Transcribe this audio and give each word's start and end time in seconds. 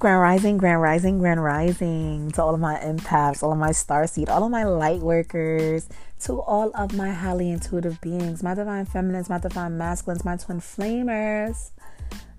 Grand 0.00 0.18
Rising, 0.18 0.56
Grand 0.56 0.80
Rising, 0.80 1.18
Grand 1.18 1.44
Rising 1.44 2.30
to 2.30 2.42
all 2.42 2.54
of 2.54 2.60
my 2.60 2.76
empaths, 2.76 3.42
all 3.42 3.52
of 3.52 3.58
my 3.58 3.70
star 3.70 4.06
seed, 4.06 4.30
all 4.30 4.42
of 4.42 4.50
my 4.50 4.64
light 4.64 5.00
workers, 5.00 5.90
to 6.20 6.40
all 6.40 6.70
of 6.74 6.94
my 6.96 7.10
highly 7.10 7.50
intuitive 7.50 8.00
beings, 8.00 8.42
my 8.42 8.54
divine 8.54 8.86
feminines, 8.86 9.28
my 9.28 9.38
divine 9.38 9.76
masculines, 9.76 10.24
my 10.24 10.38
twin 10.38 10.58
flamers, 10.58 11.72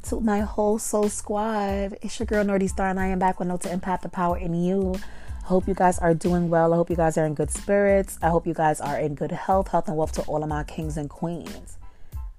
to 0.02 0.20
my 0.20 0.40
whole 0.40 0.80
soul 0.80 1.08
squad. 1.08 2.00
It's 2.02 2.20
your 2.20 2.26
girl 2.26 2.44
Nordy 2.44 2.68
Star, 2.68 2.90
and 2.90 3.00
I 3.00 3.06
am 3.08 3.20
back 3.20 3.38
with 3.38 3.48
Note 3.48 3.62
to 3.62 3.70
Empath 3.70 4.02
the 4.02 4.10
Power 4.10 4.40
in 4.40 4.56
You. 4.56 4.96
I 5.44 5.46
hope 5.46 5.68
you 5.68 5.76
guys 5.76 6.00
are 6.00 6.16
doing 6.16 6.50
well. 6.50 6.74
I 6.74 6.78
hope 6.78 6.90
you 6.90 6.96
guys 6.96 7.16
are 7.20 7.28
in 7.28 7.36
good 7.36 7.52
spirits. 7.52 8.18
I 8.24 8.30
hope 8.30 8.48
you 8.48 8.56
guys 8.56 8.82
are 8.82 8.98
in 8.98 9.14
good 9.14 9.32
health, 9.32 9.68
health, 9.68 9.88
and 9.88 9.96
wealth 9.96 10.14
to 10.14 10.24
all 10.24 10.42
of 10.42 10.50
my 10.50 10.64
kings 10.64 10.98
and 10.98 11.12
queens. 11.12 11.78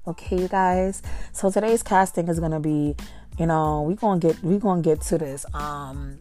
Okay, 0.05 0.37
you 0.37 0.49
guys. 0.49 1.01
So 1.31 1.49
today's 1.49 1.85
casting 1.85 2.27
is 2.27 2.41
gonna 2.41 2.59
be 2.59 2.97
you 3.39 3.47
know, 3.47 3.83
we 3.83 3.95
gonna 3.95 4.21
get 4.21 4.43
we 4.43 4.59
gonna 4.59 4.83
get 4.83 5.01
to 5.03 5.19
this. 5.19 5.47
Um, 5.55 6.19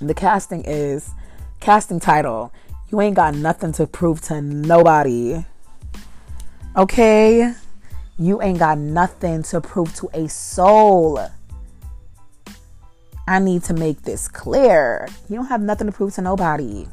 the 0.00 0.14
casting 0.14 0.64
is 0.64 1.10
casting 1.60 2.00
title. 2.00 2.52
You 2.90 3.00
ain't 3.00 3.16
got 3.16 3.34
nothing 3.34 3.72
to 3.72 3.86
prove 3.86 4.20
to 4.22 4.40
nobody. 4.40 5.44
Okay, 6.76 7.54
you 8.18 8.42
ain't 8.42 8.58
got 8.58 8.78
nothing 8.78 9.42
to 9.44 9.60
prove 9.60 9.94
to 9.96 10.10
a 10.14 10.28
soul. 10.28 11.20
I 13.26 13.38
need 13.38 13.64
to 13.64 13.74
make 13.74 14.02
this 14.02 14.28
clear. 14.28 15.08
You 15.28 15.36
don't 15.36 15.46
have 15.46 15.62
nothing 15.62 15.86
to 15.86 15.92
prove 15.92 16.14
to 16.14 16.22
nobody. 16.22 16.86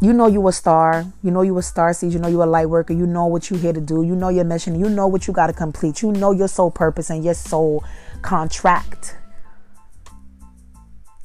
You 0.00 0.12
know 0.12 0.28
you 0.28 0.46
a 0.46 0.52
star. 0.52 1.04
You 1.24 1.32
know 1.32 1.42
you 1.42 1.58
a 1.58 1.62
star 1.62 1.92
seed. 1.92 2.12
You 2.12 2.20
know 2.20 2.28
you 2.28 2.40
a 2.42 2.44
light 2.44 2.68
worker. 2.68 2.92
You 2.92 3.04
know 3.04 3.26
what 3.26 3.50
you 3.50 3.56
here 3.56 3.72
to 3.72 3.80
do. 3.80 4.04
You 4.04 4.14
know 4.14 4.28
your 4.28 4.44
mission. 4.44 4.78
You 4.78 4.88
know 4.88 5.08
what 5.08 5.26
you 5.26 5.32
got 5.32 5.48
to 5.48 5.52
complete. 5.52 6.02
You 6.02 6.12
know 6.12 6.30
your 6.30 6.46
soul 6.46 6.70
purpose 6.70 7.10
and 7.10 7.24
your 7.24 7.34
soul 7.34 7.82
contract. 8.22 9.16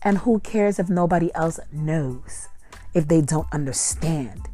And 0.02 0.18
who 0.18 0.40
cares 0.40 0.80
if 0.80 0.90
nobody 0.90 1.30
else 1.36 1.60
knows? 1.72 2.50
If 2.96 3.08
they 3.08 3.22
don't 3.22 3.48
understand? 3.52 4.50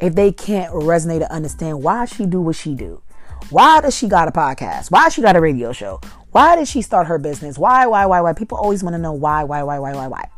If 0.00 0.16
they 0.16 0.32
can't 0.32 0.72
resonate 0.72 1.20
or 1.20 1.32
understand 1.32 1.82
why 1.82 2.06
she 2.06 2.26
do 2.26 2.40
what 2.40 2.56
she 2.56 2.74
do? 2.74 3.02
Why 3.50 3.80
does 3.80 3.96
she 3.96 4.08
got 4.08 4.28
a 4.28 4.32
podcast? 4.32 4.90
Why 4.90 5.08
she 5.10 5.22
got 5.22 5.36
a 5.36 5.40
radio 5.40 5.72
show? 5.72 6.00
Why 6.32 6.56
did 6.56 6.66
she 6.66 6.82
start 6.82 7.06
her 7.06 7.18
business? 7.18 7.56
Why, 7.56 7.86
why, 7.86 8.06
why, 8.06 8.20
why? 8.20 8.32
People 8.32 8.58
always 8.58 8.82
want 8.82 8.94
to 8.94 8.98
know 8.98 9.12
why, 9.12 9.44
why, 9.44 9.62
why, 9.62 9.78
why, 9.78 9.94
why, 9.94 10.08
why. 10.08 10.28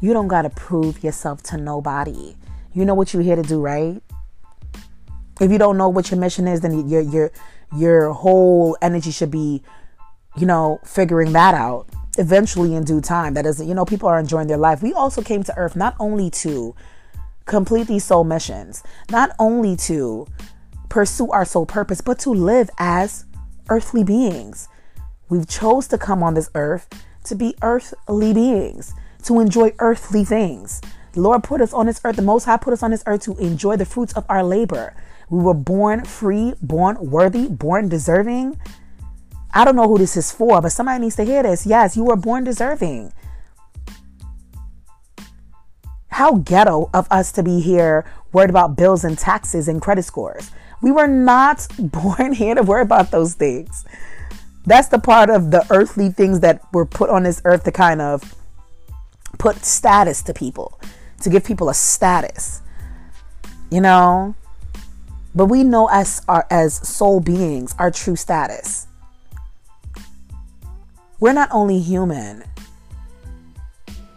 You 0.00 0.12
don't 0.12 0.28
got 0.28 0.42
to 0.42 0.50
prove 0.50 1.02
yourself 1.02 1.42
to 1.44 1.56
nobody. 1.56 2.36
You 2.72 2.84
know 2.84 2.94
what 2.94 3.12
you're 3.12 3.22
here 3.22 3.36
to 3.36 3.42
do, 3.42 3.60
right? 3.60 4.00
If 5.40 5.50
you 5.50 5.58
don't 5.58 5.76
know 5.76 5.88
what 5.88 6.10
your 6.10 6.20
mission 6.20 6.46
is, 6.46 6.60
then 6.60 6.88
your 6.88 7.00
your 7.00 7.30
your 7.76 8.12
whole 8.12 8.76
energy 8.80 9.10
should 9.10 9.30
be, 9.30 9.62
you 10.36 10.46
know, 10.46 10.80
figuring 10.84 11.32
that 11.32 11.54
out 11.54 11.88
eventually 12.18 12.74
in 12.74 12.84
due 12.84 13.00
time. 13.00 13.34
That 13.34 13.46
is, 13.46 13.60
you 13.60 13.74
know, 13.74 13.84
people 13.84 14.08
are 14.08 14.18
enjoying 14.18 14.48
their 14.48 14.56
life. 14.56 14.82
We 14.82 14.92
also 14.92 15.22
came 15.22 15.42
to 15.44 15.56
earth 15.56 15.76
not 15.76 15.94
only 15.98 16.30
to 16.30 16.74
complete 17.44 17.86
these 17.86 18.04
soul 18.04 18.24
missions, 18.24 18.82
not 19.10 19.30
only 19.38 19.76
to 19.76 20.26
pursue 20.88 21.30
our 21.30 21.44
soul 21.44 21.66
purpose, 21.66 22.00
but 22.00 22.18
to 22.20 22.30
live 22.30 22.70
as 22.78 23.24
earthly 23.68 24.04
beings. 24.04 24.68
We've 25.28 25.48
chose 25.48 25.86
to 25.88 25.98
come 25.98 26.22
on 26.22 26.34
this 26.34 26.50
earth 26.54 26.88
to 27.24 27.34
be 27.34 27.54
earthly 27.62 28.32
beings 28.32 28.94
to 29.28 29.40
enjoy 29.40 29.72
earthly 29.78 30.24
things. 30.24 30.80
The 31.12 31.20
Lord 31.20 31.44
put 31.44 31.60
us 31.60 31.74
on 31.74 31.86
this 31.86 32.00
earth, 32.02 32.16
the 32.16 32.22
Most 32.22 32.44
High 32.44 32.56
put 32.56 32.72
us 32.72 32.82
on 32.82 32.90
this 32.90 33.02
earth 33.06 33.22
to 33.22 33.36
enjoy 33.36 33.76
the 33.76 33.84
fruits 33.84 34.14
of 34.14 34.24
our 34.28 34.42
labor. 34.42 34.94
We 35.28 35.42
were 35.42 35.54
born 35.54 36.06
free, 36.06 36.54
born 36.62 36.96
worthy, 36.98 37.46
born 37.46 37.90
deserving. 37.90 38.58
I 39.52 39.66
don't 39.66 39.76
know 39.76 39.86
who 39.86 39.98
this 39.98 40.16
is 40.16 40.32
for, 40.32 40.62
but 40.62 40.72
somebody 40.72 41.02
needs 41.02 41.16
to 41.16 41.24
hear 41.24 41.42
this. 41.42 41.66
Yes, 41.66 41.94
you 41.94 42.04
were 42.04 42.16
born 42.16 42.44
deserving. 42.44 43.12
How 46.08 46.36
ghetto 46.36 46.88
of 46.94 47.06
us 47.10 47.30
to 47.32 47.42
be 47.42 47.60
here 47.60 48.10
worried 48.32 48.50
about 48.50 48.76
bills 48.76 49.04
and 49.04 49.18
taxes 49.18 49.68
and 49.68 49.82
credit 49.82 50.04
scores. 50.04 50.50
We 50.80 50.90
were 50.90 51.06
not 51.06 51.68
born 51.78 52.32
here 52.32 52.54
to 52.54 52.62
worry 52.62 52.82
about 52.82 53.10
those 53.10 53.34
things. 53.34 53.84
That's 54.64 54.88
the 54.88 54.98
part 54.98 55.28
of 55.28 55.50
the 55.50 55.66
earthly 55.70 56.08
things 56.10 56.40
that 56.40 56.62
were 56.72 56.86
put 56.86 57.10
on 57.10 57.24
this 57.24 57.42
earth 57.44 57.64
to 57.64 57.72
kind 57.72 58.00
of 58.00 58.34
put 59.38 59.64
status 59.64 60.22
to 60.22 60.34
people, 60.34 60.80
to 61.22 61.30
give 61.30 61.44
people 61.44 61.68
a 61.68 61.74
status. 61.74 62.60
You 63.70 63.80
know? 63.80 64.34
But 65.34 65.46
we 65.46 65.62
know 65.62 65.88
as 65.88 66.22
our 66.28 66.46
as 66.50 66.74
soul 66.88 67.20
beings 67.20 67.74
our 67.78 67.90
true 67.90 68.16
status. 68.16 68.86
We're 71.20 71.32
not 71.32 71.48
only 71.52 71.80
human. 71.80 72.44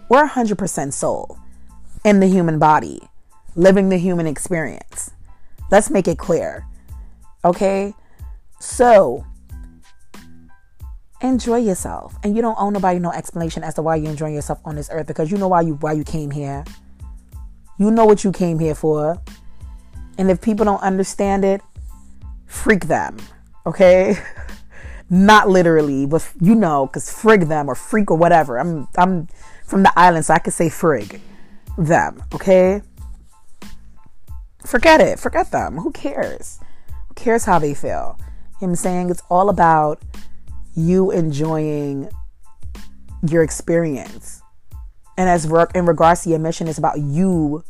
We're 0.10 0.28
100% 0.28 0.94
soul 0.94 1.40
in 2.04 2.20
the 2.20 2.28
human 2.28 2.60
body, 2.60 3.02
living 3.56 3.90
the 3.90 3.98
human 3.98 4.28
experience. 4.28 5.12
Let's 5.72 5.90
make 5.90 6.08
it 6.08 6.18
clear. 6.18 6.68
Okay? 7.46 7.94
So, 8.60 9.26
enjoy 11.22 11.58
yourself. 11.58 12.16
And 12.24 12.36
you 12.36 12.42
don't 12.42 12.58
owe 12.60 12.70
nobody 12.70 13.00
no 13.00 13.12
explanation 13.12 13.64
as 13.64 13.76
to 13.76 13.82
why 13.82 13.96
you're 13.96 14.12
enjoying 14.12 14.34
yourself 14.34 14.60
on 14.66 14.76
this 14.76 14.90
earth 14.92 15.08
because 15.08 15.32
you 15.32 15.38
know 15.38 15.48
why 15.48 15.62
you 15.62 15.76
why 15.76 15.94
you 15.94 16.04
came 16.04 16.32
here. 16.32 16.64
You 17.78 17.92
know 17.92 18.06
what 18.06 18.24
you 18.24 18.32
came 18.32 18.60
here 18.60 18.76
for. 18.76 19.22
And 20.18 20.30
if 20.30 20.42
people 20.42 20.66
don't 20.66 20.82
understand 20.82 21.46
it 21.46 21.62
freak 22.46 22.86
them 22.86 23.18
okay? 23.66 24.18
Not 25.10 25.50
literally 25.50 26.06
but 26.06 26.30
you 26.40 26.56
know 26.56 26.88
because 26.88 27.10
frig 27.10 27.48
them 27.48 27.70
or 27.70 27.76
freak 27.76 28.12
or 28.12 28.18
whatever. 28.18 28.60
I'm 28.60 28.88
i'm 28.98 29.28
from 29.66 29.84
the 29.84 29.94
island 29.96 30.26
so 30.26 30.34
i 30.34 30.40
could 30.40 30.54
say 30.54 30.68
frig 30.68 31.20
them 31.78 32.24
okay? 32.34 32.82
Forget 34.66 35.02
it. 35.02 35.18
Forget 35.18 35.52
them. 35.52 35.78
Who 35.78 35.92
cares? 35.92 36.60
Who 37.08 37.16
cares 37.16 37.46
how 37.46 37.58
they 37.58 37.74
feel? 37.74 38.18
You 38.20 38.24
know 38.24 38.28
what 38.60 38.68
i'm 38.68 38.76
saying? 38.76 39.10
It's 39.10 39.24
all 39.30 39.50
about 39.50 40.02
you 40.76 41.12
enjoying 41.12 42.10
your 43.28 43.44
experience. 43.44 44.42
And 45.18 45.30
as 45.30 45.48
work 45.48 45.76
in 45.76 45.86
regards 45.86 46.24
to 46.24 46.30
your 46.30 46.40
mission, 46.40 46.68
it's 46.68 46.78
about 46.78 47.00
you 47.00 47.64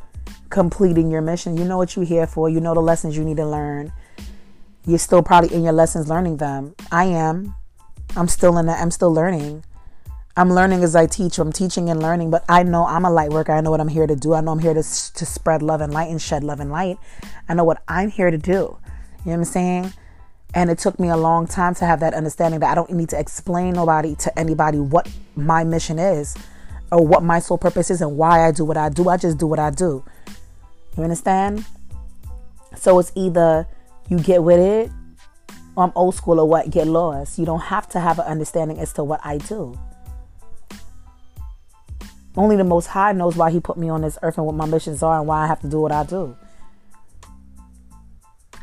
completing 0.50 1.10
your 1.10 1.22
mission. 1.22 1.58
You 1.58 1.66
know 1.66 1.78
what 1.78 1.96
you're 1.96 2.06
here 2.06 2.28
for. 2.28 2.50
You 2.50 2.60
know 2.60 2.74
the 2.74 2.82
lessons 2.82 3.18
you 3.18 3.24
need 3.24 3.38
to 3.38 3.48
learn. 3.48 3.92
You're 4.86 5.00
still 5.00 5.24
probably 5.24 5.54
in 5.54 5.64
your 5.64 5.74
lessons 5.74 6.08
learning 6.08 6.38
them. 6.38 6.76
I 6.92 7.06
am. 7.06 7.56
I'm 8.16 8.28
still 8.28 8.58
in 8.58 8.66
that. 8.68 8.82
I'm 8.82 8.92
still 8.92 9.14
learning. 9.14 9.64
I'm 10.38 10.52
learning 10.52 10.84
as 10.84 10.96
I 10.96 11.08
teach. 11.08 11.40
I'm 11.40 11.52
teaching 11.52 11.90
and 11.90 12.02
learning, 12.02 12.32
but 12.32 12.46
I 12.48 12.64
know 12.64 12.86
I'm 12.86 13.06
a 13.06 13.12
light 13.12 13.32
worker. 13.32 13.52
I 13.52 13.62
know 13.62 13.72
what 13.72 13.82
I'm 13.82 13.90
here 13.90 14.08
to 14.08 14.16
do. 14.16 14.34
I 14.34 14.42
know 14.42 14.52
I'm 14.52 14.60
here 14.60 14.74
to, 14.74 14.82
to 14.82 15.26
spread 15.26 15.62
love 15.62 15.82
and 15.82 15.94
light 15.94 16.10
and 16.10 16.22
shed 16.22 16.44
love 16.44 16.60
and 16.60 16.72
light. 16.72 16.98
I 17.50 17.54
know 17.54 17.64
what 17.64 17.84
I'm 17.88 18.10
here 18.10 18.32
to 18.32 18.38
do. 18.38 18.52
You 18.52 18.58
know 18.58 18.78
what 19.24 19.34
I'm 19.34 19.44
saying? 19.46 19.94
And 20.54 20.70
it 20.70 20.80
took 20.80 21.00
me 21.00 21.10
a 21.10 21.18
long 21.18 21.48
time 21.48 21.76
to 21.76 21.86
have 21.86 22.02
that 22.02 22.14
understanding 22.14 22.60
that 22.60 22.72
I 22.72 22.76
don't 22.76 22.92
need 22.92 23.10
to 23.10 23.20
explain 23.20 23.74
nobody 23.74 24.16
to 24.16 24.40
anybody 24.40 24.80
what 24.80 25.10
my 25.36 25.64
mission 25.64 25.98
is 25.98 26.36
or 26.92 27.06
what 27.06 27.24
my 27.24 27.40
sole 27.40 27.58
purpose 27.58 27.90
is 27.90 28.02
and 28.02 28.18
why 28.18 28.46
I 28.46 28.52
do 28.52 28.66
what 28.66 28.78
I 28.78 28.90
do. 28.90 29.08
I 29.08 29.18
just 29.18 29.38
do 29.38 29.48
what 29.48 29.60
I 29.60 29.70
do. 29.70 30.04
You 30.98 31.04
understand? 31.04 31.66
So 32.76 33.00
it's 33.00 33.12
either 33.16 33.66
you 34.10 34.20
get 34.20 34.44
with 34.44 34.60
it 34.60 34.92
or 35.76 35.86
I'm 35.86 35.92
old 35.96 36.16
school 36.16 36.40
or 36.40 36.48
what, 36.48 36.70
get 36.70 36.86
lost. 36.88 37.40
You 37.40 37.46
don't 37.46 37.62
have 37.62 37.88
to 37.90 38.00
have 38.00 38.20
an 38.20 38.26
understanding 38.26 38.78
as 38.78 38.92
to 38.94 39.04
what 39.04 39.22
I 39.24 39.38
do. 39.38 39.80
Only 42.36 42.56
the 42.56 42.64
Most 42.64 42.88
High 42.88 43.12
knows 43.14 43.36
why 43.36 43.52
He 43.52 43.60
put 43.60 43.78
me 43.78 43.90
on 43.90 44.02
this 44.02 44.18
earth 44.22 44.38
and 44.38 44.46
what 44.46 44.56
my 44.56 44.66
missions 44.66 45.04
are 45.04 45.18
and 45.18 45.28
why 45.28 45.44
I 45.44 45.48
have 45.48 45.62
to 45.62 45.70
do 45.70 45.80
what 45.80 45.92
I 45.92 46.04
do. 46.04 46.36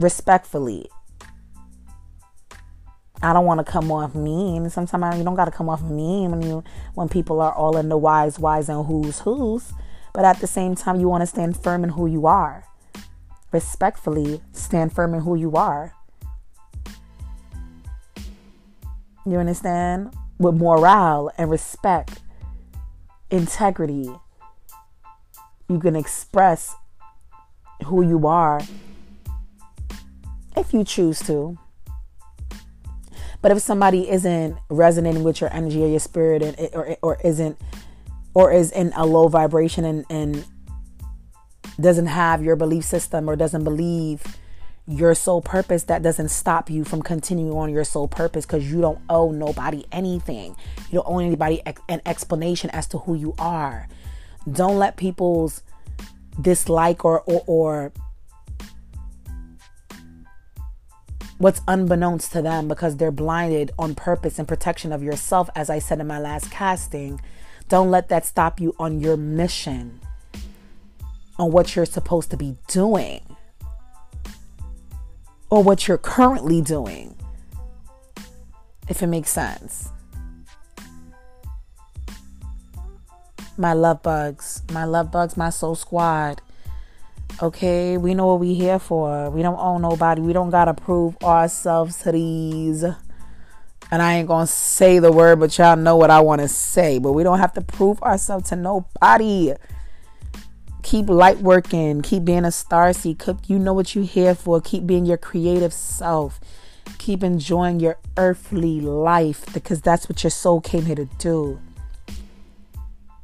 Respectfully, 0.01 0.89
I 3.23 3.33
don't 3.33 3.47
want 3.47 3.65
to 3.65 3.71
come 3.71 3.91
off 3.91 4.15
mean. 4.15 4.71
Sometimes 4.71 5.19
you 5.19 5.25
don't 5.25 5.35
got 5.35 5.47
to 5.47 5.51
come 5.51 5.69
off 5.69 5.83
mean 5.83 6.31
when 6.31 6.43
you 6.43 6.65
when 6.95 7.09
people 7.09 7.41
are 7.41 7.53
all 7.53 7.77
in 7.77 7.89
the 7.89 7.97
wise, 7.97 8.39
wise, 8.39 8.69
and 8.69 8.87
who's 8.87 9.21
who's. 9.21 9.73
But 10.13 10.25
at 10.25 10.41
the 10.41 10.47
same 10.47 10.75
time, 10.75 11.01
you 11.01 11.09
want 11.09 11.23
to 11.23 11.27
stand 11.27 11.57
firm 11.57 11.85
in 11.85 11.91
who 11.91 12.07
you 12.07 12.27
are. 12.27 12.65
Respectfully, 13.51 14.41
stand 14.53 14.93
firm 14.93 15.15
in 15.15 15.21
who 15.21 15.35
you 15.35 15.57
are. 15.57 15.95
You 19.27 19.39
understand? 19.39 20.15
With 20.39 20.55
morale 20.55 21.31
and 21.37 21.51
respect, 21.51 22.21
integrity, 23.31 24.11
you 25.69 25.81
can 25.81 25.97
express 25.97 26.75
who 27.87 28.03
you 28.03 28.27
are 28.27 28.61
if 30.57 30.73
you 30.73 30.85
choose 30.85 31.21
to. 31.21 31.59
But 33.41 33.53
if 33.53 33.61
somebody 33.61 34.11
isn't 34.11 34.57
resonating 34.69 35.23
with 35.23 35.41
your 35.41 35.53
energy 35.53 35.85
or 35.85 35.89
your 35.89 36.01
spirit, 36.01 36.43
and 36.43 36.71
or 36.75 36.97
or 37.03 37.19
isn't 37.23 37.61
or 38.35 38.53
is 38.53 38.73
in 38.73 38.93
a 38.97 39.07
low 39.07 39.29
vibration 39.29 39.85
and 39.85 40.05
and 40.11 40.45
doesn't 41.81 42.07
have 42.07 42.43
your 42.43 42.57
belief 42.57 42.85
system 42.85 43.29
or 43.29 43.37
doesn't 43.37 43.65
believe 43.65 44.23
your 44.89 45.15
soul 45.15 45.43
purpose, 45.43 45.85
that 45.85 46.03
doesn't 46.03 46.31
stop 46.31 46.71
you 46.71 46.83
from 46.83 47.03
continuing 47.03 47.53
on 47.53 47.71
your 47.71 47.85
soul 47.85 48.09
purpose 48.09 48.47
because 48.47 48.71
you 48.73 48.81
don't 48.81 48.99
owe 49.11 49.31
nobody 49.31 49.85
anything. 49.93 50.57
You 50.91 51.03
don't 51.03 51.07
owe 51.07 51.19
anybody 51.19 51.63
an 51.89 52.01
explanation 52.07 52.71
as 52.71 52.87
to 52.89 52.99
who 52.99 53.15
you 53.15 53.35
are. 53.39 53.87
Don't 54.51 54.79
let 54.79 54.97
people's 54.97 55.63
dislike 56.41 57.05
or, 57.05 57.21
or, 57.23 57.45
or 57.47 57.93
what's 61.39 61.61
unbeknownst 61.69 62.33
to 62.33 62.43
them 62.43 62.69
because 62.69 62.97
they're 62.97 63.11
blinded 63.11 63.71
on 63.79 63.95
purpose 63.95 64.39
and 64.39 64.47
protection 64.47 64.93
of 64.93 65.03
yourself, 65.03 65.49
as 65.55 65.71
I 65.71 65.79
said 65.79 66.01
in 66.01 66.07
my 66.07 66.19
last 66.19 66.51
casting. 66.51 67.21
Don't 67.69 67.91
let 67.91 68.09
that 68.09 68.27
stop 68.27 68.61
you 68.61 68.75
on 68.79 69.01
your 69.01 69.17
mission, 69.17 70.01
on 71.39 71.53
what 71.53 71.77
you're 71.77 71.87
supposed 71.87 72.31
to 72.31 72.37
be 72.37 72.57
doing 72.67 73.21
or 75.51 75.63
what 75.63 75.87
you're 75.87 75.99
currently 75.99 76.61
doing, 76.61 77.15
if 78.89 79.03
it 79.03 79.07
makes 79.07 79.31
sense. 79.31 79.91
My 83.57 83.73
love 83.73 84.03
bugs, 84.03 84.63
my 84.73 84.85
love 84.85 85.11
bugs, 85.11 85.37
my 85.37 85.51
soul 85.51 85.75
squad. 85.75 86.43
Okay, 87.41 87.97
we 87.97 88.15
know 88.15 88.27
what 88.27 88.41
we 88.41 88.55
here 88.55 88.81
for. 88.81 89.31
We 89.31 89.43
don't 89.43 89.59
own 89.59 89.83
nobody. 89.83 90.21
We 90.21 90.33
don't 90.33 90.51
gotta 90.51 90.75
prove 90.75 91.17
ourselves 91.23 91.99
to 91.99 92.13
these. 92.13 92.83
And 92.83 94.03
I 94.03 94.15
ain't 94.15 94.29
gonna 94.29 94.47
say 94.47 94.99
the 94.99 95.13
word, 95.13 95.39
but 95.39 95.57
y'all 95.57 95.77
know 95.77 95.97
what 95.97 96.11
I 96.11 96.21
wanna 96.21 96.49
say. 96.49 96.99
But 96.99 97.13
we 97.13 97.23
don't 97.23 97.39
have 97.39 97.53
to 97.55 97.61
prove 97.61 98.03
ourselves 98.03 98.49
to 98.49 98.57
nobody 98.57 99.55
keep 100.83 101.09
light 101.11 101.39
working 101.39 102.01
keep 102.01 102.25
being 102.25 102.45
a 102.47 102.53
star 102.53 102.93
seed 102.95 103.19
Cook. 103.19 103.37
you 103.47 103.59
know 103.59 103.75
what 103.75 103.95
you're 103.95 104.05
here 104.05 104.35
for 104.35 104.59
keep 104.61 104.87
being 104.87 105.05
your 105.05 105.19
creative 105.19 105.73
self 105.73 106.41
keep 106.97 107.23
enjoying 107.23 107.79
your 107.81 107.99
earthly 108.17 108.81
life 108.81 109.45
because 109.53 109.83
that's 109.83 110.09
what 110.09 110.23
your 110.23 110.31
soul 110.31 110.61
came 110.61 110.87
here 110.87 110.95
to 110.95 111.05
do 111.19 111.61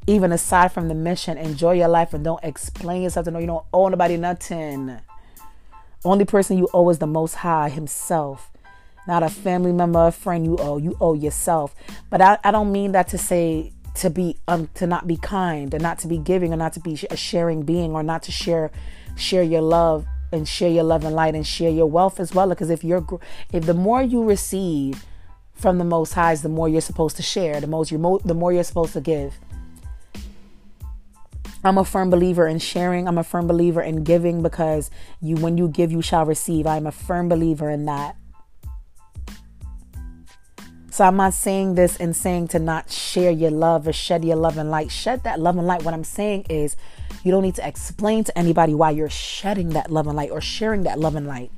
even 0.07 0.33
aside 0.33 0.73
from 0.73 0.89
the 0.89 0.95
mission 0.95 1.39
enjoy 1.39 1.73
your 1.73 1.89
life 1.89 2.13
and 2.13 2.25
don't 2.25 2.43
explain 2.45 3.03
yourself 3.03 3.25
to 3.25 3.31
know 3.31 3.39
you 3.39 3.47
don't 3.47 3.65
owe 3.73 3.89
nobody 3.89 4.17
nothing. 4.17 4.99
Only 6.05 6.25
person 6.27 6.59
you 6.59 6.69
owe 6.75 6.89
is 6.91 6.99
the 6.99 7.07
most 7.07 7.37
high 7.37 7.71
himself. 7.71 8.51
Not 9.07 9.23
a 9.23 9.31
family 9.31 9.73
member 9.73 10.07
a 10.07 10.13
friend 10.13 10.45
you 10.45 10.57
owe 10.59 10.77
you 10.77 10.97
owe 11.01 11.15
yourself. 11.15 11.75
But 12.11 12.21
I, 12.21 12.39
I 12.45 12.51
don't 12.51 12.73
mean 12.73 12.93
that 12.93 13.09
to 13.09 13.19
say 13.19 13.73
to 13.97 14.11
be 14.11 14.37
um 14.49 14.69
to 14.75 14.87
not 14.87 15.07
be 15.07 15.17
kind 15.17 15.73
and 15.73 15.83
not 15.83 15.99
to 16.01 16.09
be 16.09 16.19
giving 16.19 16.53
or 16.53 16.57
not 16.57 16.73
to 16.75 16.81
be 16.81 16.99
a 17.11 17.17
sharing 17.17 17.63
being 17.63 17.93
or 17.93 18.03
not 18.03 18.23
to 18.25 18.33
share 18.33 18.71
share 19.17 19.43
your 19.43 19.63
love 19.63 20.05
and 20.33 20.49
share 20.49 20.71
your 20.71 20.83
love 20.83 21.05
and 21.05 21.15
light 21.15 21.35
and 21.35 21.47
share 21.47 21.71
your 21.71 21.87
wealth 21.87 22.19
as 22.21 22.35
well. 22.35 22.49
Because 22.49 22.71
if 22.71 22.85
you're 22.85 23.07
if 23.53 23.65
the 23.65 23.75
more 23.75 24.03
you 24.03 24.23
receive 24.23 25.07
from 25.55 25.79
the 25.79 25.85
most 25.85 26.13
highs 26.13 26.43
the 26.43 26.49
more 26.49 26.69
you're 26.69 26.81
supposed 26.81 27.17
to 27.17 27.23
share 27.23 27.61
the 27.61 27.67
most 27.67 27.91
you're 27.91 28.01
mo- 28.01 28.21
the 28.25 28.35
more 28.35 28.53
you're 28.53 28.65
supposed 28.65 28.93
to 28.93 29.01
give 29.01 29.39
I'm 31.65 31.79
a 31.79 31.85
firm 31.85 32.11
believer 32.11 32.47
in 32.47 32.59
sharing. 32.59 33.09
I'm 33.09 33.17
a 33.17 33.25
firm 33.25 33.47
believer 33.47 33.81
in 33.81 34.05
giving 34.05 34.43
because 34.43 34.91
you 35.23 35.37
when 35.37 35.57
you 35.57 35.69
give 35.69 35.91
you 35.91 36.03
shall 36.03 36.27
receive. 36.27 36.67
I'm 36.67 36.87
a 36.87 36.93
firm 36.93 37.29
believer 37.29 37.71
in 37.71 37.87
that. 37.87 38.17
So 40.91 41.05
I'm 41.05 41.17
not 41.17 41.33
saying 41.33 41.75
this 41.75 41.97
and 41.97 42.15
saying 42.15 42.49
to 42.49 42.59
not 42.59 42.91
share 42.91 43.31
your 43.31 43.51
love 43.51 43.89
or 43.89 43.93
shed 43.93 44.25
your 44.25 44.37
love 44.37 44.59
and 44.59 44.71
light. 44.71 44.91
Shed 44.91 45.25
that 45.25 45.41
love 45.41 45.57
and 45.57 45.67
light. 45.67 45.83
What 45.83 45.95
I'm 45.95 46.05
saying 46.05 46.47
is 46.51 46.77
you 47.25 47.33
don't 47.33 47.43
need 47.43 47.55
to 47.57 47.67
explain 47.67 48.25
to 48.25 48.39
anybody 48.39 48.75
why 48.75 48.91
you're 48.91 49.11
shedding 49.11 49.71
that 49.71 49.91
love 49.91 50.07
and 50.07 50.17
light 50.17 50.31
or 50.31 50.43
sharing 50.43 50.83
that 50.83 51.01
love 51.01 51.17
and 51.17 51.27
light. 51.27 51.51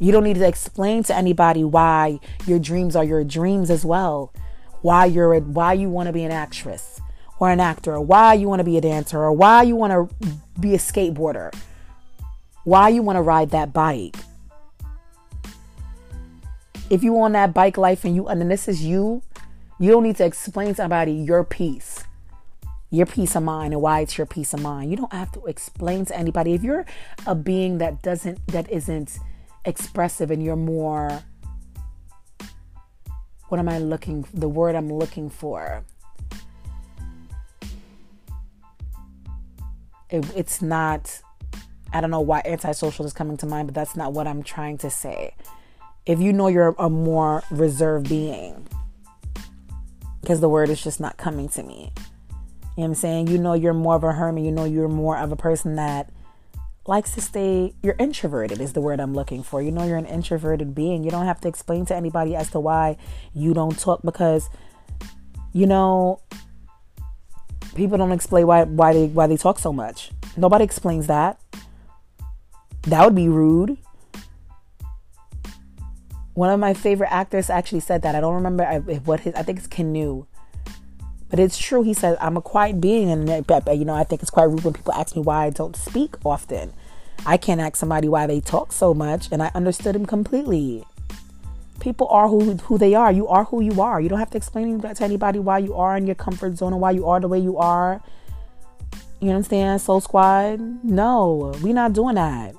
You 0.00 0.10
don't 0.12 0.24
need 0.24 0.36
to 0.36 0.48
explain 0.48 1.04
to 1.04 1.14
anybody 1.14 1.62
why 1.62 2.18
your 2.46 2.58
dreams 2.58 2.96
are 2.96 3.04
your 3.04 3.22
dreams 3.22 3.70
as 3.70 3.84
well. 3.84 4.32
Why 4.82 5.06
you're 5.06 5.34
a, 5.34 5.40
why 5.40 5.74
you 5.74 5.88
want 5.90 6.06
to 6.06 6.12
be 6.12 6.24
an 6.24 6.32
actress 6.32 7.00
or 7.38 7.50
an 7.50 7.60
actor, 7.60 7.94
or 7.94 8.00
why 8.00 8.34
you 8.34 8.48
want 8.48 8.60
to 8.60 8.64
be 8.64 8.76
a 8.76 8.82
dancer, 8.82 9.18
or 9.18 9.32
why 9.32 9.62
you 9.62 9.74
want 9.74 9.92
to 9.92 10.26
be 10.60 10.74
a 10.74 10.78
skateboarder, 10.78 11.54
why 12.64 12.90
you 12.90 13.00
want 13.00 13.16
to 13.16 13.22
ride 13.22 13.50
that 13.50 13.72
bike 13.72 14.16
if 16.90 17.04
you 17.04 17.18
on 17.20 17.32
that 17.32 17.54
bike 17.54 17.78
life 17.78 18.04
and 18.04 18.14
you 18.14 18.26
and 18.26 18.50
this 18.50 18.68
is 18.68 18.84
you, 18.84 19.22
you 19.78 19.90
don't 19.90 20.02
need 20.02 20.16
to 20.16 20.24
explain 20.24 20.68
to 20.70 20.74
somebody 20.74 21.12
your 21.12 21.44
peace, 21.44 22.04
your 22.90 23.06
peace 23.06 23.36
of 23.36 23.44
mind 23.44 23.72
and 23.72 23.80
why 23.80 24.00
it's 24.00 24.18
your 24.18 24.26
peace 24.26 24.52
of 24.52 24.60
mind. 24.60 24.90
You 24.90 24.96
don't 24.96 25.12
have 25.12 25.30
to 25.32 25.46
explain 25.46 26.04
to 26.06 26.18
anybody. 26.18 26.52
If 26.52 26.64
you're 26.64 26.84
a 27.26 27.34
being 27.34 27.78
that 27.78 28.02
doesn't 28.02 28.44
that 28.48 28.68
isn't 28.70 29.18
expressive 29.64 30.30
and 30.32 30.42
you're 30.42 30.56
more 30.56 31.22
what 33.50 33.58
am 33.58 33.68
I 33.68 33.78
looking 33.78 34.24
the 34.32 34.48
word 34.48 34.76
I'm 34.76 34.92
looking 34.92 35.28
for? 35.28 35.84
It, 40.08 40.24
it's 40.36 40.62
not 40.62 41.20
I 41.92 42.00
don't 42.00 42.10
know 42.10 42.20
why 42.20 42.42
antisocial 42.44 43.04
is 43.04 43.12
coming 43.12 43.36
to 43.38 43.46
mind, 43.46 43.66
but 43.66 43.74
that's 43.74 43.96
not 43.96 44.12
what 44.12 44.28
I'm 44.28 44.44
trying 44.44 44.78
to 44.78 44.90
say 44.90 45.34
if 46.06 46.20
you 46.20 46.32
know 46.32 46.48
you're 46.48 46.74
a 46.78 46.88
more 46.88 47.42
reserved 47.50 48.08
being 48.08 48.66
because 50.20 50.40
the 50.40 50.48
word 50.48 50.70
is 50.70 50.82
just 50.82 51.00
not 51.00 51.16
coming 51.16 51.48
to 51.50 51.62
me. 51.62 51.92
You 51.96 52.82
know 52.82 52.82
what 52.82 52.84
I'm 52.84 52.94
saying? 52.94 53.26
You 53.28 53.38
know 53.38 53.54
you're 53.54 53.74
more 53.74 53.96
of 53.96 54.04
a 54.04 54.12
hermit, 54.12 54.44
you 54.44 54.52
know 54.52 54.64
you're 54.64 54.88
more 54.88 55.18
of 55.18 55.32
a 55.32 55.36
person 55.36 55.74
that 55.74 56.10
likes 56.86 57.12
to 57.14 57.20
stay 57.20 57.74
you're 57.82 57.96
introverted 57.98 58.60
is 58.60 58.72
the 58.72 58.80
word 58.80 59.00
I'm 59.00 59.14
looking 59.14 59.42
for. 59.42 59.62
You 59.62 59.70
know 59.70 59.84
you're 59.84 59.96
an 59.96 60.06
introverted 60.06 60.74
being. 60.74 61.04
You 61.04 61.10
don't 61.10 61.26
have 61.26 61.40
to 61.42 61.48
explain 61.48 61.86
to 61.86 61.94
anybody 61.94 62.34
as 62.34 62.50
to 62.50 62.60
why 62.60 62.96
you 63.34 63.54
don't 63.54 63.78
talk 63.78 64.02
because 64.02 64.48
you 65.52 65.66
know 65.66 66.20
people 67.74 67.98
don't 67.98 68.12
explain 68.12 68.46
why 68.46 68.64
why 68.64 68.92
they 68.92 69.06
why 69.06 69.26
they 69.26 69.36
talk 69.36 69.58
so 69.58 69.72
much. 69.72 70.10
Nobody 70.36 70.64
explains 70.64 71.06
that. 71.06 71.40
That 72.82 73.04
would 73.04 73.14
be 73.14 73.28
rude. 73.28 73.76
One 76.34 76.48
of 76.48 76.58
my 76.58 76.72
favorite 76.72 77.12
actors 77.12 77.50
actually 77.50 77.80
said 77.80 78.02
that. 78.02 78.14
I 78.14 78.20
don't 78.20 78.34
remember 78.34 78.64
what 79.04 79.20
his. 79.20 79.34
I 79.34 79.42
think 79.42 79.58
it's 79.58 79.68
Keanu, 79.68 80.26
but 81.30 81.38
it's 81.38 81.56
true. 81.56 81.82
He 81.82 81.94
says, 81.94 82.18
"I'm 82.20 82.36
a 82.36 82.42
quiet 82.42 82.80
being," 82.80 83.10
and 83.10 83.28
you 83.28 83.84
know, 83.84 83.94
I 83.94 84.04
think 84.04 84.20
it's 84.20 84.30
quite 84.30 84.50
rude 84.50 84.64
when 84.64 84.74
people 84.74 84.92
ask 84.92 85.16
me 85.16 85.22
why 85.22 85.46
I 85.46 85.50
don't 85.50 85.76
speak 85.76 86.16
often. 86.24 86.72
I 87.24 87.36
can't 87.36 87.60
ask 87.60 87.76
somebody 87.76 88.08
why 88.08 88.26
they 88.26 88.40
talk 88.40 88.72
so 88.72 88.92
much, 88.92 89.28
and 89.30 89.42
I 89.42 89.50
understood 89.54 89.94
him 89.94 90.06
completely. 90.06 90.84
People 91.78 92.08
are 92.08 92.28
who 92.28 92.54
who 92.54 92.76
they 92.76 92.94
are. 92.94 93.12
You 93.12 93.28
are 93.28 93.44
who 93.44 93.62
you 93.62 93.80
are. 93.80 94.00
You 94.00 94.08
don't 94.08 94.18
have 94.18 94.30
to 94.30 94.36
explain 94.36 94.80
to 94.80 95.04
anybody 95.04 95.38
why 95.38 95.58
you 95.58 95.74
are 95.74 95.96
in 95.96 96.06
your 96.06 96.14
comfort 96.14 96.56
zone 96.58 96.72
and 96.72 96.80
why 96.80 96.90
you 96.90 97.06
are 97.06 97.20
the 97.20 97.28
way 97.28 97.38
you 97.38 97.56
are. 97.58 98.02
You 99.20 99.30
understand, 99.30 99.80
Soul 99.80 100.00
Squad? 100.00 100.60
No, 100.82 101.54
we 101.62 101.72
not 101.72 101.92
doing 101.92 102.14
that. 102.14 102.54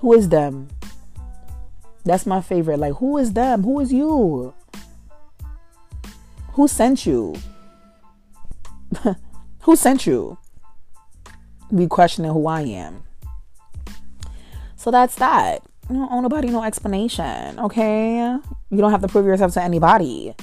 Who 0.00 0.12
is 0.12 0.28
them? 0.28 0.68
That's 2.04 2.26
my 2.26 2.40
favorite. 2.40 2.78
Like, 2.78 2.94
who 2.94 3.18
is 3.18 3.32
them? 3.32 3.64
Who 3.64 3.80
is 3.80 3.92
you? 3.92 4.54
Who 6.52 6.68
sent 6.68 7.06
you? 7.06 7.34
Who 9.68 9.76
sent 9.76 10.06
you? 10.06 10.38
Be 11.76 11.86
questioning 11.88 12.32
who 12.32 12.46
I 12.46 12.62
am. 12.62 13.02
So 14.76 14.90
that's 14.90 15.16
that. 15.16 15.62
You 15.90 15.96
don't 15.96 16.10
owe 16.10 16.22
nobody 16.22 16.48
no 16.48 16.64
explanation, 16.64 17.58
okay? 17.58 18.34
You 18.70 18.78
don't 18.78 18.90
have 18.90 19.02
to 19.02 19.08
prove 19.08 19.26
yourself 19.26 19.52
to 19.52 19.62
anybody. 19.62 20.34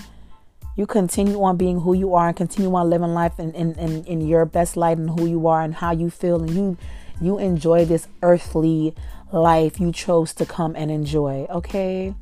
You 0.78 0.86
continue 0.86 1.42
on 1.42 1.58
being 1.58 1.80
who 1.80 1.96
you 1.96 2.14
are 2.14 2.28
and 2.28 2.38
continue 2.38 2.72
on 2.76 2.88
living 2.92 3.16
life 3.16 3.40
in, 3.40 3.52
in, 3.56 3.74
in, 3.80 4.04
in 4.04 4.22
your 4.28 4.46
best 4.46 4.78
light 4.78 5.00
and 5.00 5.20
who 5.20 5.26
you 5.26 5.48
are 5.48 5.64
and 5.64 5.74
how 5.74 5.92
you 5.92 6.12
feel 6.12 6.44
and 6.44 6.52
you 6.52 6.78
you 7.20 7.40
enjoy 7.40 7.84
this 7.84 8.08
earthly 8.22 8.94
life 9.32 9.80
you 9.80 9.92
chose 9.92 10.36
to 10.36 10.46
come 10.46 10.76
and 10.76 10.92
enjoy, 10.92 11.48
okay? 11.50 12.14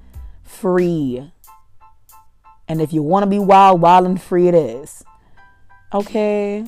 Free. 0.46 1.30
And 2.70 2.82
if 2.82 2.94
you 2.94 3.04
want 3.04 3.24
to 3.24 3.30
be 3.30 3.40
wild, 3.40 3.82
wild 3.82 4.06
and 4.06 4.22
free 4.22 4.48
it 4.48 4.56
is. 4.56 5.04
Okay? 5.94 6.66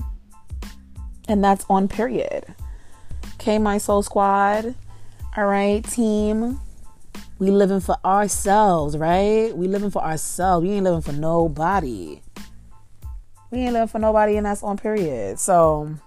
And 1.28 1.44
that's 1.44 1.66
on 1.70 1.88
period. 1.88 2.46
Okay, 3.36 3.58
my 3.58 3.78
soul 3.78 4.04
squad. 4.04 4.76
All 5.36 5.46
right, 5.46 5.84
team. 5.84 6.60
We 7.40 7.52
living 7.52 7.82
for 7.82 7.98
ourselves, 8.06 8.98
right? 8.98 9.56
We 9.56 9.68
living 9.68 9.92
for 9.92 10.04
ourselves. 10.04 10.66
We 10.66 10.74
ain't 10.74 10.84
living 10.84 11.02
for 11.02 11.12
nobody. 11.12 12.22
We 13.52 13.60
ain't 13.60 13.74
living 13.74 13.88
for 13.90 14.00
nobody, 14.00 14.38
and 14.38 14.46
that's 14.46 14.64
on 14.64 14.78
period. 14.78 15.40
So 15.40 15.98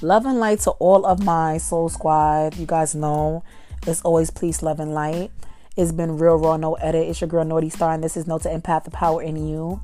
Love 0.00 0.26
and 0.26 0.38
light 0.38 0.60
to 0.60 0.70
all 0.72 1.04
of 1.04 1.24
my 1.24 1.58
soul 1.58 1.88
squad. 1.88 2.56
You 2.56 2.66
guys 2.66 2.94
know 2.94 3.42
it's 3.84 4.00
always 4.02 4.30
please 4.30 4.62
love 4.62 4.78
and 4.78 4.94
light. 4.94 5.32
It's 5.76 5.90
been 5.90 6.18
real 6.18 6.36
raw, 6.36 6.56
no 6.56 6.74
edit. 6.74 7.08
It's 7.08 7.20
your 7.20 7.26
girl 7.26 7.44
Naughty 7.44 7.68
Star, 7.68 7.94
and 7.94 8.04
this 8.04 8.16
is 8.16 8.24
Note 8.24 8.42
to 8.42 8.48
Empath 8.48 8.84
the 8.84 8.92
Power 8.92 9.20
in 9.20 9.48
You. 9.48 9.82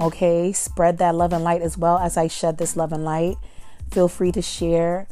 Okay, 0.00 0.52
spread 0.52 0.98
that 0.98 1.14
love 1.14 1.32
and 1.32 1.44
light 1.44 1.62
as 1.62 1.78
well 1.78 1.98
as 1.98 2.16
I 2.16 2.28
shed 2.28 2.58
this 2.58 2.76
love 2.76 2.92
and 2.92 3.04
light. 3.04 3.36
Feel 3.90 4.08
free 4.08 4.32
to 4.32 4.42
share. 4.42 5.06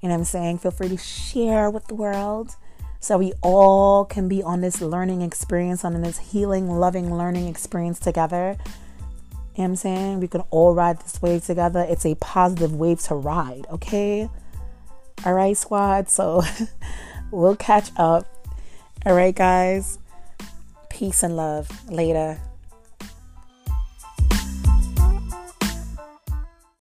You 0.00 0.08
know 0.08 0.14
what 0.14 0.20
I'm 0.20 0.24
saying? 0.24 0.58
Feel 0.58 0.70
free 0.70 0.88
to 0.88 0.96
share 0.96 1.70
with 1.70 1.86
the 1.86 1.94
world 1.94 2.56
so 3.00 3.18
we 3.18 3.34
all 3.42 4.06
can 4.06 4.28
be 4.28 4.42
on 4.42 4.62
this 4.62 4.80
learning 4.80 5.20
experience, 5.20 5.84
on 5.84 6.00
this 6.00 6.18
healing, 6.18 6.70
loving 6.70 7.14
learning 7.14 7.48
experience 7.48 7.98
together. 7.98 8.56
You 8.58 8.64
know 8.64 9.44
what 9.56 9.64
I'm 9.64 9.76
saying? 9.76 10.20
We 10.20 10.28
can 10.28 10.40
all 10.50 10.74
ride 10.74 11.00
this 11.00 11.20
wave 11.20 11.44
together. 11.44 11.84
It's 11.86 12.06
a 12.06 12.14
positive 12.14 12.74
wave 12.74 13.00
to 13.02 13.14
ride, 13.14 13.66
okay? 13.70 14.30
All 15.26 15.34
right, 15.34 15.54
squad. 15.54 16.08
So 16.08 16.42
we'll 17.30 17.56
catch 17.56 17.90
up. 17.98 18.26
All 19.04 19.14
right, 19.14 19.34
guys. 19.34 19.98
Peace 20.88 21.22
and 21.22 21.36
love. 21.36 21.68
Later. 21.90 22.40